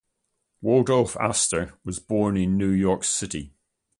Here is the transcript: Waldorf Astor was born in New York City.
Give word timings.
Waldorf 0.63 1.15
Astor 1.17 1.75
was 1.85 1.99
born 1.99 2.35
in 2.35 2.57
New 2.57 2.71
York 2.71 3.03
City. 3.03 3.53